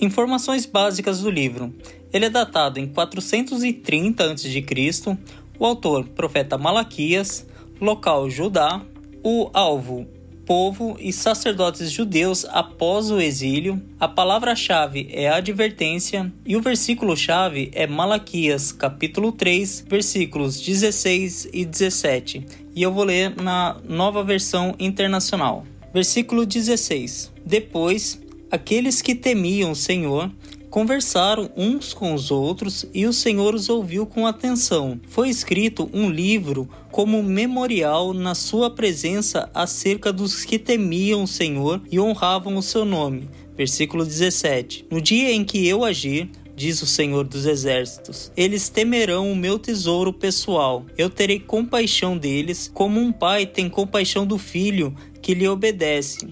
[0.00, 1.72] Informações básicas do livro.
[2.12, 5.18] Ele é datado em 430 a.C.,
[5.58, 7.46] o autor, profeta Malaquias,
[7.80, 8.82] local Judá,
[9.22, 10.06] o alvo,
[10.46, 13.80] povo e sacerdotes judeus após o exílio.
[13.98, 22.46] A palavra-chave é advertência e o versículo-chave é Malaquias, capítulo 3, versículos 16 e 17.
[22.74, 25.64] E eu vou ler na nova versão internacional.
[25.92, 27.32] Versículo 16.
[27.44, 30.30] Depois, aqueles que temiam o Senhor
[30.70, 35.00] conversaram uns com os outros e o Senhor os ouviu com atenção.
[35.08, 41.82] Foi escrito um livro como memorial na sua presença acerca dos que temiam o Senhor
[41.90, 43.28] e honravam o seu nome.
[43.56, 44.86] Versículo 17.
[44.90, 48.30] No dia em que eu agir, diz o Senhor dos Exércitos.
[48.36, 50.86] Eles temerão o meu tesouro pessoal.
[50.96, 56.28] Eu terei compaixão deles, como um pai tem compaixão do filho que lhe obedece.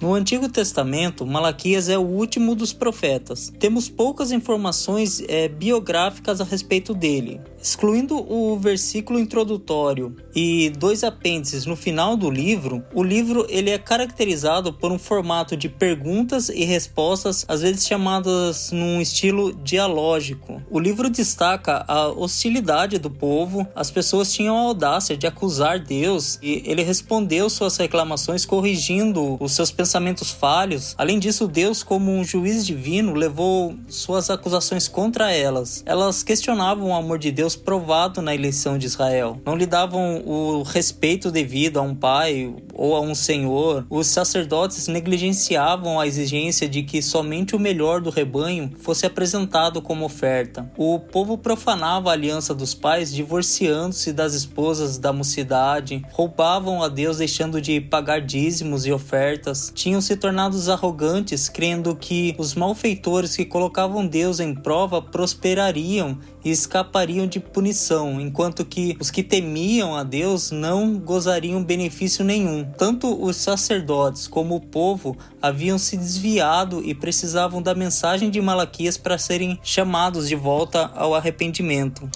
[0.00, 3.52] No Antigo Testamento, Malaquias é o último dos profetas.
[3.58, 7.40] Temos poucas informações é, biográficas a respeito dele.
[7.64, 13.78] Excluindo o versículo introdutório e dois apêndices no final do livro, o livro ele é
[13.78, 20.60] caracterizado por um formato de perguntas e respostas, às vezes chamadas num estilo dialógico.
[20.70, 26.38] O livro destaca a hostilidade do povo, as pessoas tinham a audácia de acusar Deus
[26.42, 30.94] e ele respondeu suas reclamações corrigindo os seus pensamentos falhos.
[30.98, 35.82] Além disso, Deus, como um juiz divino, levou suas acusações contra elas.
[35.86, 39.40] Elas questionavam o amor de Deus provado na eleição de Israel.
[39.44, 44.88] Não lhe davam o respeito devido a um pai ou a um senhor, os sacerdotes
[44.88, 50.70] negligenciavam a exigência de que somente o melhor do rebanho fosse apresentado como oferta.
[50.76, 57.18] O povo profanava a aliança dos pais, divorciando-se das esposas da mocidade, roubavam a Deus
[57.18, 63.44] deixando de pagar dízimos e ofertas, tinham se tornado arrogantes, crendo que os malfeitores que
[63.44, 70.02] colocavam Deus em prova prosperariam e escapariam de punição, enquanto que os que temiam a
[70.02, 72.64] Deus não gozariam benefício nenhum.
[72.76, 78.96] Tanto os sacerdotes como o povo haviam se desviado e precisavam da mensagem de Malaquias
[78.96, 82.08] para serem chamados de volta ao arrependimento.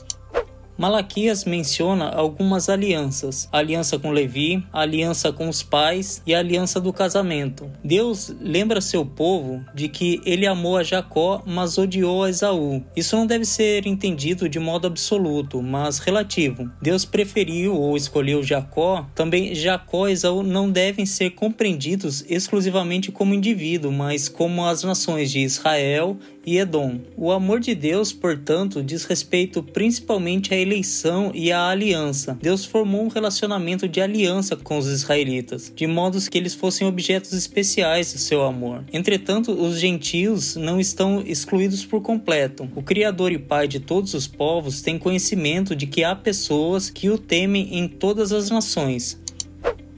[0.78, 6.38] Malaquias menciona algumas alianças: a aliança com Levi, a aliança com os pais e a
[6.38, 7.68] aliança do casamento.
[7.82, 12.80] Deus lembra seu povo de que ele amou a Jacó, mas odiou a Esaú.
[12.94, 16.70] Isso não deve ser entendido de modo absoluto, mas relativo.
[16.80, 23.34] Deus preferiu ou escolheu Jacó, também Jacó e Esaú não devem ser compreendidos exclusivamente como
[23.34, 26.16] indivíduo, mas como as nações de Israel
[26.48, 27.00] e Edom.
[27.16, 32.38] O amor de Deus, portanto, diz respeito principalmente à eleição e à aliança.
[32.40, 37.32] Deus formou um relacionamento de aliança com os israelitas, de modo que eles fossem objetos
[37.32, 38.84] especiais do seu amor.
[38.92, 42.68] Entretanto, os gentios não estão excluídos por completo.
[42.74, 47.08] O Criador e Pai de todos os povos tem conhecimento de que há pessoas que
[47.08, 49.18] o temem em todas as nações.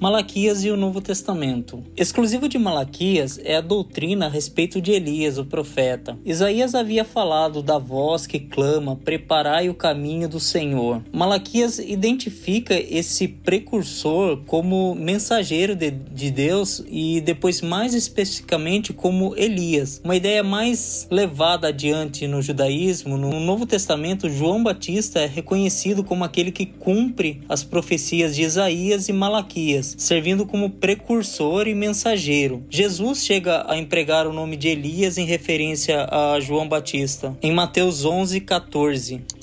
[0.01, 1.85] Malaquias e o Novo Testamento.
[1.95, 6.19] Exclusivo de Malaquias é a doutrina a respeito de Elias, o profeta.
[6.25, 11.03] Isaías havia falado da voz que clama: Preparai o caminho do Senhor.
[11.13, 20.01] Malaquias identifica esse precursor como mensageiro de, de Deus e depois, mais especificamente, como Elias.
[20.03, 26.25] Uma ideia mais levada adiante no judaísmo, no Novo Testamento, João Batista é reconhecido como
[26.25, 32.65] aquele que cumpre as profecias de Isaías e Malaquias servindo como precursor e mensageiro.
[32.69, 38.05] Jesus chega a empregar o nome de Elias em referência a João Batista, em Mateus
[38.05, 39.40] 11, 14.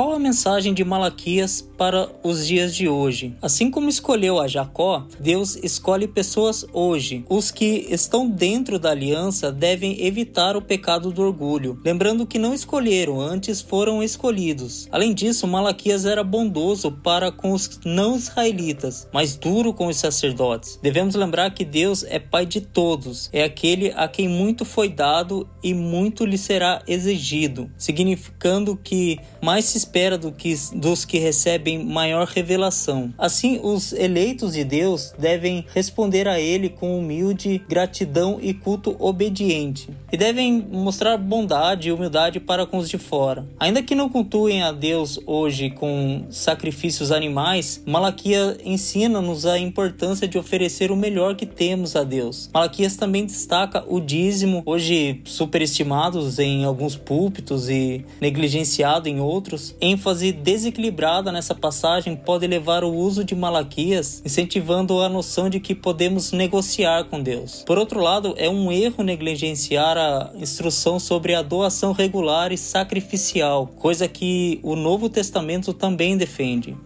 [0.00, 3.36] Qual a mensagem de Malaquias para os dias de hoje?
[3.42, 7.22] Assim como escolheu a Jacó, Deus escolhe pessoas hoje.
[7.28, 12.54] Os que estão dentro da aliança devem evitar o pecado do orgulho, lembrando que não
[12.54, 14.88] escolheram, antes foram escolhidos.
[14.90, 20.78] Além disso, Malaquias era bondoso para com os não israelitas, mas duro com os sacerdotes.
[20.82, 25.46] Devemos lembrar que Deus é Pai de todos, é aquele a quem muito foi dado
[25.62, 31.84] e muito lhe será exigido, significando que mais se espera do que, dos que recebem
[31.84, 33.12] maior revelação.
[33.18, 39.88] Assim, os eleitos de Deus devem responder a Ele com humilde gratidão e culto obediente,
[40.12, 43.44] e devem mostrar bondade e humildade para com os de fora.
[43.58, 50.38] Ainda que não cultuem a Deus hoje com sacrifícios animais, Malaquias ensina-nos a importância de
[50.38, 52.48] oferecer o melhor que temos a Deus.
[52.54, 60.32] Malaquias também destaca o dízimo, hoje superestimados em alguns púlpitos e negligenciado em outros, ênfase
[60.32, 66.32] desequilibrada nessa passagem pode levar o uso de Malaquias, incentivando a noção de que podemos
[66.32, 67.62] negociar com Deus.
[67.66, 73.66] Por outro lado, é um erro negligenciar a instrução sobre a doação regular e sacrificial,
[73.66, 76.76] coisa que o Novo Testamento também defende.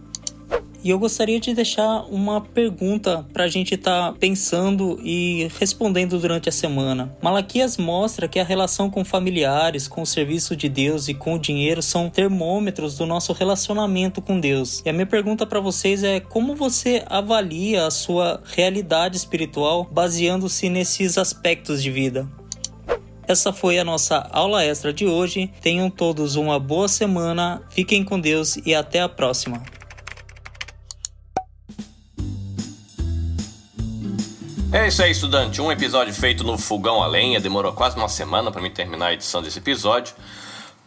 [0.85, 6.19] E eu gostaria de deixar uma pergunta para a gente estar tá pensando e respondendo
[6.19, 7.11] durante a semana.
[7.19, 11.39] Malaquias mostra que a relação com familiares, com o serviço de Deus e com o
[11.39, 14.83] dinheiro são termômetros do nosso relacionamento com Deus.
[14.85, 20.69] E a minha pergunta para vocês é como você avalia a sua realidade espiritual baseando-se
[20.69, 22.29] nesses aspectos de vida?
[23.27, 25.51] Essa foi a nossa aula extra de hoje.
[25.61, 29.63] Tenham todos uma boa semana, fiquem com Deus e até a próxima.
[34.75, 35.61] É isso aí, estudante.
[35.61, 37.39] Um episódio feito no fogão a lenha.
[37.39, 40.13] Demorou quase uma semana para me terminar a edição desse episódio.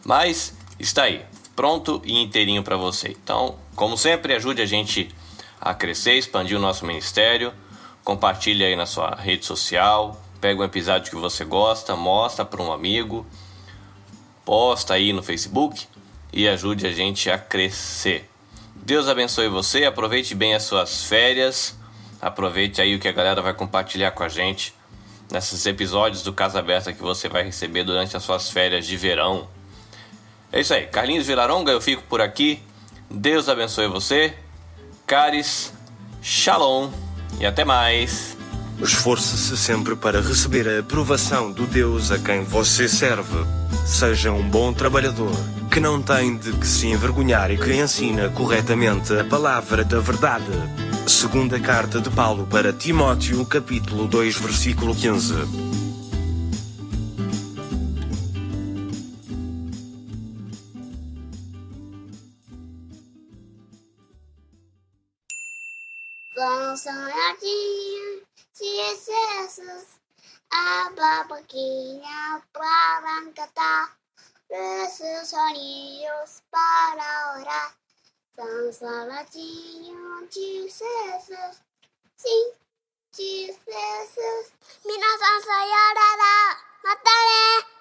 [0.05, 1.25] Mas está aí,
[1.55, 3.17] pronto e inteirinho para você.
[3.23, 5.09] Então, como sempre, ajude a gente
[5.59, 7.51] a crescer, expandir o nosso ministério.
[8.03, 10.21] Compartilhe aí na sua rede social.
[10.39, 13.25] Pega um episódio que você gosta, mostra para um amigo.
[14.45, 15.87] Posta aí no Facebook
[16.31, 18.29] e ajude a gente a crescer.
[18.75, 21.78] Deus abençoe você, aproveite bem as suas férias
[22.21, 24.73] Aproveite aí o que a galera vai compartilhar com a gente
[25.31, 29.47] nesses episódios do Casa Aberta que você vai receber durante as suas férias de verão.
[30.51, 32.61] É isso aí, Carlinhos Vilaronga, eu fico por aqui.
[33.09, 34.33] Deus abençoe você.
[35.05, 35.73] Caris,
[36.21, 36.89] Shalom
[37.39, 38.37] e até mais.
[38.81, 43.45] Esforce-se sempre para receber a aprovação do Deus a quem você serve.
[43.85, 45.35] Seja um bom trabalhador,
[45.71, 50.88] que não tem de que se envergonhar e que ensina corretamente a palavra da verdade.
[51.09, 55.33] Segunda carta de Paulo para Timóteo, capítulo 2, versículo 15.
[66.77, 68.21] Sonhadinho
[68.57, 69.87] de excessos,
[70.51, 73.97] a babaquinha para cantar,
[74.47, 77.79] esses olhinhos para orar.
[78.39, 81.59] Dansare Tion Jesus.
[82.15, 82.55] Sim,
[83.11, 83.59] Jesus.
[84.85, 86.69] 皆さんさようなら。
[86.85, 87.78] またね。